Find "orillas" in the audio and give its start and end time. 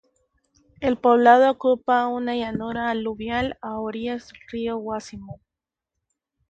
3.77-4.29